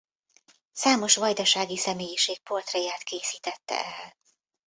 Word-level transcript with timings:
Számos 0.71 1.15
vajdasági 1.15 1.77
személyiség 1.77 2.39
portréját 2.39 3.03
készítette 3.03 3.85
el. 3.85 4.15